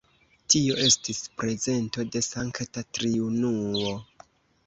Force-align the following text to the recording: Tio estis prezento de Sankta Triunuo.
Tio 0.51 0.75
estis 0.85 1.19
prezento 1.41 2.05
de 2.15 2.21
Sankta 2.29 2.83
Triunuo. 2.99 3.93